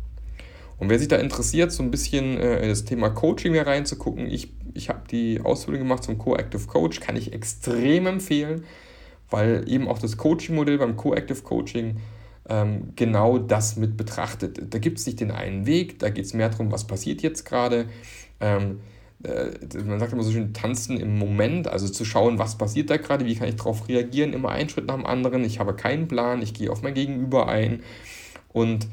Und 0.83 0.91
wer 0.91 0.99
sich 0.99 1.07
da 1.07 1.15
interessiert, 1.15 1.71
so 1.71 1.81
ein 1.85 1.93
bisschen 1.93 2.39
äh, 2.39 2.67
das 2.67 2.85
Thema 2.85 3.09
Coaching 3.09 3.53
mehr 3.53 3.69
reinzugucken, 3.69 4.29
ich, 4.29 4.53
ich 4.75 4.89
habe 4.89 5.03
die 5.09 5.41
Ausbildung 5.41 5.85
gemacht 5.85 6.03
zum 6.03 6.19
Co-Active 6.19 6.67
Coach, 6.67 6.99
kann 6.99 7.15
ich 7.15 7.33
extrem 7.33 8.09
empfehlen, 8.09 8.65
weil 9.31 9.62
eben 9.69 9.87
auch 9.87 10.01
das 10.01 10.17
Coaching-Modell 10.17 10.79
beim 10.79 10.97
Co-Active 10.97 11.43
Coaching 11.43 11.99
ähm, 12.49 12.95
genau 12.97 13.39
das 13.39 13.77
mit 13.77 13.97
betrachtet. 13.97 14.75
Da 14.75 14.81
gibt 14.81 14.99
es 14.99 15.07
nicht 15.07 15.21
den 15.21 15.31
einen 15.31 15.67
Weg, 15.67 16.01
da 16.01 16.11
geht 16.11 16.25
es 16.25 16.35
mehr 16.35 16.49
darum, 16.49 16.73
was 16.73 16.85
passiert 16.85 17.23
jetzt 17.23 17.45
gerade. 17.45 17.87
Ähm, 18.41 18.81
äh, 19.23 19.53
man 19.85 20.01
sagt 20.01 20.12
immer 20.12 20.25
so 20.25 20.33
schön, 20.33 20.53
tanzen 20.53 20.99
im 20.99 21.17
Moment, 21.17 21.69
also 21.69 21.89
zu 21.89 22.05
schauen, 22.05 22.41
was 22.41 22.59
passiert 22.59 22.91
da 22.91 22.97
gerade, 22.97 23.25
wie 23.25 23.37
kann 23.37 23.49
ich 23.49 23.55
darauf 23.55 23.89
reagieren, 23.89 24.33
immer 24.33 24.49
einen 24.49 24.69
Schritt 24.69 24.87
nach 24.87 24.97
dem 24.97 25.07
anderen. 25.07 25.45
Ich 25.45 25.61
habe 25.61 25.77
keinen 25.77 26.09
Plan, 26.09 26.43
ich 26.43 26.55
gehe 26.55 26.73
auf 26.73 26.83
mein 26.83 26.95
Gegenüber 26.95 27.47
ein 27.47 27.85
und 28.53 28.89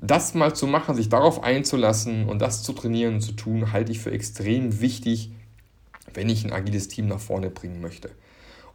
das 0.00 0.34
mal 0.34 0.54
zu 0.54 0.66
machen, 0.66 0.94
sich 0.94 1.08
darauf 1.08 1.42
einzulassen 1.42 2.28
und 2.28 2.40
das 2.40 2.62
zu 2.62 2.72
trainieren 2.72 3.14
und 3.14 3.20
zu 3.20 3.32
tun, 3.32 3.72
halte 3.72 3.92
ich 3.92 3.98
für 3.98 4.12
extrem 4.12 4.80
wichtig, 4.80 5.30
wenn 6.14 6.28
ich 6.28 6.44
ein 6.44 6.52
agiles 6.52 6.88
Team 6.88 7.08
nach 7.08 7.20
vorne 7.20 7.50
bringen 7.50 7.80
möchte. 7.80 8.10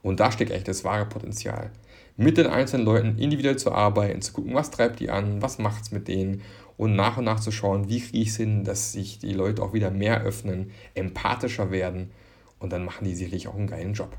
Und 0.02 0.20
da 0.20 0.32
steckt 0.32 0.52
echt 0.52 0.68
das 0.68 0.84
wahre 0.84 1.06
Potenzial. 1.06 1.72
Mit 2.18 2.38
den 2.38 2.48
einzelnen 2.48 2.86
Leuten 2.86 3.18
individuell 3.18 3.58
zu 3.58 3.72
arbeiten, 3.72 4.22
zu 4.22 4.34
gucken, 4.34 4.54
was 4.54 4.70
treibt 4.70 5.00
die 5.00 5.10
an, 5.10 5.42
was 5.42 5.58
macht 5.58 5.84
es 5.84 5.92
mit 5.92 6.08
denen 6.08 6.42
und 6.78 6.96
nach 6.96 7.18
und 7.18 7.26
nach 7.26 7.40
zu 7.40 7.52
schauen, 7.52 7.90
wie 7.90 8.02
kriege 8.02 8.20
ich 8.20 8.30
es 8.30 8.38
hin, 8.38 8.64
dass 8.64 8.92
sich 8.92 9.20
die 9.20 9.34
Leute 9.34 9.64
auch 9.64 9.74
wieder 9.74 9.92
mehr 9.92 10.22
öffnen, 10.22 10.72
empathischer 10.94 11.72
werden 11.72 12.12
und 12.60 12.74
dann 12.74 12.84
machen 12.86 13.06
die 13.06 13.16
sicherlich 13.16 13.48
auch 13.48 13.56
einen 13.56 13.68
geilen 13.68 13.94
Job. 13.94 14.16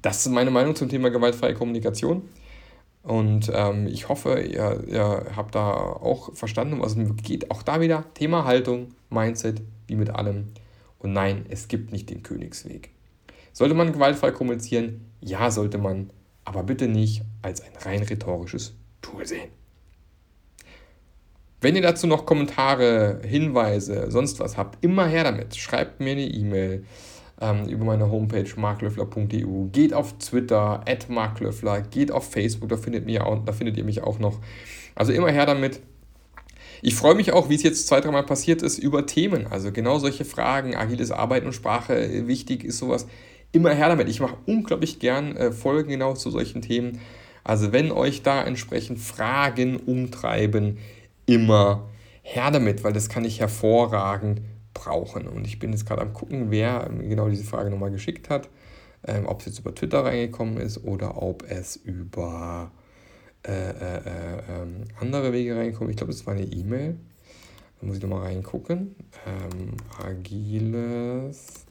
Das 0.00 0.24
ist 0.24 0.32
meine 0.32 0.50
Meinung 0.50 0.74
zum 0.74 0.88
Thema 0.88 1.10
gewaltfreie 1.10 1.54
Kommunikation. 1.54 2.22
Und 3.02 3.50
ähm, 3.52 3.88
ich 3.88 4.08
hoffe, 4.08 4.40
ihr, 4.40 4.84
ihr 4.86 5.26
habt 5.34 5.54
da 5.54 5.72
auch 5.72 6.34
verstanden, 6.34 6.80
was 6.80 6.96
es 6.96 7.16
geht. 7.16 7.50
Auch 7.50 7.62
da 7.62 7.80
wieder 7.80 8.04
Thema 8.14 8.44
Haltung, 8.44 8.94
Mindset, 9.10 9.60
wie 9.88 9.96
mit 9.96 10.10
allem. 10.10 10.52
Und 10.98 11.12
nein, 11.12 11.46
es 11.48 11.66
gibt 11.66 11.90
nicht 11.90 12.10
den 12.10 12.22
Königsweg. 12.22 12.90
Sollte 13.52 13.74
man 13.74 13.92
gewaltfrei 13.92 14.30
kommunizieren? 14.30 15.10
Ja, 15.20 15.50
sollte 15.50 15.78
man, 15.78 16.10
aber 16.44 16.62
bitte 16.62 16.86
nicht 16.86 17.22
als 17.42 17.60
ein 17.60 17.72
rein 17.80 18.02
rhetorisches 18.02 18.74
Tool 19.02 19.26
sehen. 19.26 19.50
Wenn 21.60 21.76
ihr 21.76 21.82
dazu 21.82 22.06
noch 22.06 22.26
Kommentare, 22.26 23.20
Hinweise, 23.24 24.10
sonst 24.10 24.40
was 24.40 24.56
habt, 24.56 24.84
immer 24.84 25.06
her 25.06 25.24
damit. 25.24 25.56
Schreibt 25.56 26.00
mir 26.00 26.12
eine 26.12 26.26
E-Mail 26.26 26.84
ähm, 27.42 27.66
über 27.68 27.84
meine 27.84 28.10
Homepage 28.10 28.48
marklöffler.eu. 28.56 29.66
Geht 29.72 29.92
auf 29.92 30.16
Twitter, 30.18 30.82
at 30.86 31.10
marklöffler, 31.10 31.82
geht 31.82 32.12
auf 32.12 32.30
Facebook, 32.30 32.68
da 32.68 32.76
findet, 32.76 33.04
mir 33.04 33.26
auch, 33.26 33.44
da 33.44 33.52
findet 33.52 33.76
ihr 33.76 33.84
mich 33.84 34.02
auch 34.02 34.18
noch. 34.18 34.38
Also 34.94 35.12
immer 35.12 35.30
her 35.30 35.44
damit. 35.44 35.80
Ich 36.80 36.94
freue 36.94 37.14
mich 37.14 37.32
auch, 37.32 37.48
wie 37.48 37.54
es 37.54 37.62
jetzt 37.62 37.86
zwei, 37.86 38.00
dreimal 38.00 38.24
passiert 38.24 38.62
ist, 38.62 38.78
über 38.78 39.06
Themen. 39.06 39.46
Also 39.46 39.72
genau 39.72 39.98
solche 39.98 40.24
Fragen, 40.24 40.74
agiles 40.74 41.10
Arbeiten 41.10 41.46
und 41.46 41.52
Sprache, 41.52 42.26
wichtig 42.26 42.64
ist 42.64 42.78
sowas. 42.78 43.06
Immer 43.52 43.74
her 43.74 43.88
damit. 43.88 44.08
Ich 44.08 44.20
mache 44.20 44.36
unglaublich 44.46 44.98
gern 44.98 45.36
äh, 45.36 45.52
Folgen 45.52 45.90
genau 45.90 46.14
zu 46.14 46.30
solchen 46.30 46.62
Themen. 46.62 47.00
Also 47.44 47.72
wenn 47.72 47.92
euch 47.92 48.22
da 48.22 48.42
entsprechend 48.42 48.98
Fragen 48.98 49.76
umtreiben, 49.76 50.78
immer 51.26 51.88
her 52.22 52.50
damit, 52.50 52.84
weil 52.84 52.92
das 52.92 53.08
kann 53.08 53.24
ich 53.24 53.40
hervorragend 53.40 54.40
brauchen. 54.74 55.26
Und 55.28 55.46
ich 55.46 55.58
bin 55.58 55.72
jetzt 55.72 55.86
gerade 55.86 56.02
am 56.02 56.12
gucken, 56.12 56.50
wer 56.50 56.88
genau 56.90 57.28
diese 57.28 57.44
Frage 57.44 57.70
nochmal 57.70 57.90
geschickt 57.90 58.30
hat. 58.30 58.48
Ähm, 59.04 59.26
ob 59.26 59.40
es 59.40 59.46
jetzt 59.46 59.58
über 59.58 59.74
Twitter 59.74 60.04
reingekommen 60.04 60.58
ist 60.58 60.84
oder 60.84 61.20
ob 61.20 61.44
es 61.50 61.74
über 61.76 62.70
äh, 63.44 63.50
äh, 63.50 63.96
äh, 63.96 64.62
ähm, 64.62 64.84
andere 65.00 65.32
Wege 65.32 65.56
reinkommt. 65.56 65.90
Ich 65.90 65.96
glaube, 65.96 66.12
es 66.12 66.24
war 66.26 66.34
eine 66.34 66.44
E-Mail. 66.44 66.96
Da 67.80 67.86
muss 67.86 67.96
ich 67.96 68.02
nochmal 68.02 68.22
reingucken. 68.22 68.94
Ähm, 69.26 69.76
agiles 70.00 71.66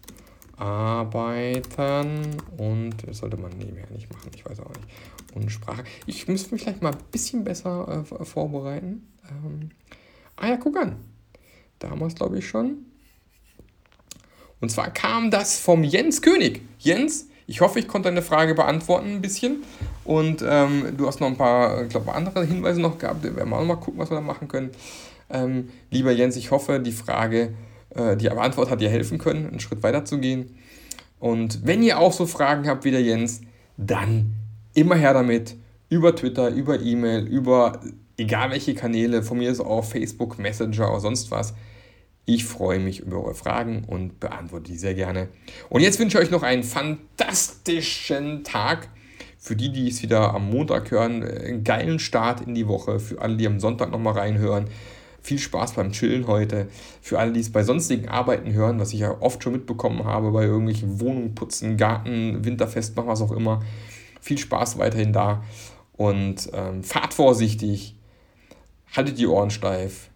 Arbeiten 0.58 2.38
und 2.58 3.08
das 3.08 3.18
sollte 3.18 3.38
man 3.38 3.52
nebenher 3.58 3.90
nicht 3.90 4.14
machen, 4.14 4.30
ich 4.36 4.46
weiß 4.46 4.60
auch 4.60 4.70
nicht. 4.70 4.88
Und 5.34 5.50
Sprache. 5.52 5.84
Ich 6.06 6.28
müsste 6.28 6.54
mich 6.54 6.62
vielleicht 6.62 6.84
mal 6.84 6.92
ein 6.92 7.04
bisschen 7.12 7.44
besser 7.44 8.06
äh, 8.06 8.26
vorbereiten. 8.26 9.08
Ähm, 9.30 9.72
ah 10.36 10.50
ja, 10.50 10.58
guck 10.58 10.78
an. 10.78 10.98
Damals 11.80 12.14
glaube 12.16 12.38
ich 12.38 12.48
schon. 12.48 12.86
Und 14.62 14.70
zwar 14.70 14.92
kam 14.92 15.32
das 15.32 15.60
vom 15.60 15.84
Jens 15.84 16.22
König. 16.22 16.62
Jens, 16.80 17.28
ich 17.48 17.60
hoffe, 17.62 17.80
ich 17.80 17.88
konnte 17.88 18.08
deine 18.08 18.22
Frage 18.22 18.56
beantworten 18.56 19.16
ein 19.16 19.22
bisschen. 19.22 19.64
Und 20.06 20.44
ähm, 20.48 20.94
du 20.96 21.08
hast 21.08 21.20
noch 21.20 21.28
ein 21.28 21.38
paar, 21.38 21.84
ich 21.84 21.90
glaube, 21.90 22.14
andere 22.14 22.46
Hinweise 22.46 22.80
noch 22.80 22.98
gehabt. 22.98 23.24
Wir 23.24 23.36
werden 23.36 23.52
auch 23.52 23.66
mal 23.66 23.76
gucken, 23.76 24.00
was 24.00 24.10
wir 24.10 24.16
da 24.16 24.22
machen 24.22 24.48
können. 24.48 24.70
Ähm, 25.30 25.70
lieber 25.90 26.12
Jens, 26.12 26.36
ich 26.38 26.52
hoffe, 26.52 26.80
die 26.80 26.92
Frage, 26.92 27.54
äh, 27.90 28.16
die 28.16 28.30
Antwort 28.30 28.70
hat 28.70 28.82
dir 28.82 28.90
helfen 28.90 29.18
können, 29.18 29.48
einen 29.48 29.60
Schritt 29.60 29.84
weiter 29.84 30.06
zu 30.06 30.20
gehen. 30.20 30.56
Und 31.20 31.66
wenn 31.66 31.84
ihr 31.84 32.00
auch 32.00 32.14
so 32.14 32.26
Fragen 32.26 32.68
habt 32.68 32.86
wie 32.86 32.92
der 32.92 33.02
Jens, 33.02 33.42
dann 33.78 34.34
immer 34.74 34.96
her 34.96 35.14
damit. 35.14 35.56
Über 35.90 36.16
Twitter, 36.16 36.50
über 36.50 36.80
E-Mail, 36.80 37.28
über 37.28 37.82
egal 38.18 38.52
welche 38.52 38.76
Kanäle, 38.76 39.24
von 39.24 39.38
mir 39.38 39.52
ist 39.52 39.60
auch 39.60 39.84
Facebook, 39.84 40.40
Messenger 40.40 40.90
oder 40.90 41.00
sonst 41.00 41.32
was. 41.32 41.54
Ich 42.26 42.46
freue 42.46 42.80
mich 42.80 43.00
über 43.00 43.24
eure 43.24 43.34
Fragen 43.34 43.84
und 43.86 44.20
beantworte 44.20 44.72
die 44.72 44.78
sehr 44.78 44.94
gerne. 44.94 45.30
Und 45.70 45.82
jetzt 45.82 46.00
wünsche 46.00 46.18
ich 46.18 46.26
euch 46.26 46.32
noch 46.32 46.44
einen 46.44 46.64
fantastischen 46.64 48.44
Tag. 48.44 48.90
Für 49.40 49.56
die, 49.56 49.72
die 49.72 49.88
es 49.90 50.04
wieder 50.04 50.36
am 50.36 50.52
Montag 50.52 50.92
hören, 50.92 51.24
einen 51.24 51.64
geilen 51.64 51.98
Start 51.98 52.42
in 52.42 52.54
die 52.54 52.68
Woche. 52.68 53.00
Für 53.00 53.20
alle, 53.22 53.38
die 53.38 53.48
am 53.48 53.60
Sonntag 53.60 53.90
nochmal 53.90 54.14
reinhören, 54.14 54.68
viel 55.20 55.40
Spaß 55.40 55.74
beim 55.74 55.92
Chillen 55.92 56.28
heute. 56.28 56.68
Für 57.02 57.18
alle, 57.18 57.32
die 57.32 57.40
es 57.40 57.52
bei 57.52 57.64
sonstigen 57.64 58.08
Arbeiten 58.08 58.54
hören, 58.54 58.80
was 58.80 58.94
ich 58.94 59.00
ja 59.00 59.20
oft 59.20 59.42
schon 59.42 59.54
mitbekommen 59.54 60.04
habe, 60.04 60.32
bei 60.32 60.44
irgendwelchen 60.44 61.00
Wohnungen 61.00 61.34
putzen, 61.34 61.76
Garten, 61.76 62.46
Winterfest, 62.46 62.96
machen 62.96 63.08
was 63.08 63.22
auch 63.22 63.32
immer. 63.32 63.64
Viel 64.22 64.38
Spaß 64.38 64.78
weiterhin 64.78 65.12
da. 65.12 65.44
Und 65.94 66.50
ähm, 66.54 66.84
fahrt 66.84 67.16
vorsichtig, 67.16 67.96
haltet 68.96 69.18
die 69.18 69.26
Ohren 69.26 69.50
steif, 69.50 70.11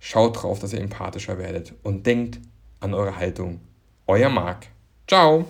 schaut 0.00 0.42
drauf, 0.42 0.58
dass 0.58 0.72
ihr 0.72 0.80
empathischer 0.80 1.38
werdet 1.38 1.74
und 1.84 2.06
denkt 2.06 2.40
an 2.80 2.94
eure 2.94 3.14
Haltung. 3.16 3.60
Euer 4.06 4.30
Marc. 4.30 4.66
Ciao. 5.06 5.44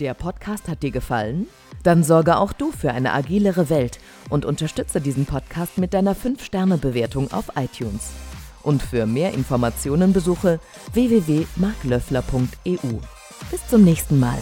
Der 0.00 0.14
Podcast 0.14 0.68
hat 0.68 0.82
dir 0.82 0.92
gefallen? 0.92 1.46
Dann 1.82 2.04
sorge 2.04 2.36
auch 2.36 2.52
du 2.52 2.70
für 2.72 2.92
eine 2.92 3.12
agilere 3.12 3.70
Welt 3.70 3.98
und 4.30 4.44
unterstütze 4.44 5.00
diesen 5.00 5.26
Podcast 5.26 5.78
mit 5.78 5.94
deiner 5.94 6.14
5-Sterne-Bewertung 6.14 7.32
auf 7.32 7.52
iTunes. 7.56 8.10
Und 8.62 8.82
für 8.82 9.06
mehr 9.06 9.32
Informationen 9.34 10.12
besuche 10.12 10.60
www.marklöffler.eu. 10.92 12.98
Bis 13.50 13.66
zum 13.68 13.84
nächsten 13.84 14.18
Mal. 14.18 14.38